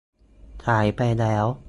[0.65, 1.45] สายไปแล้ว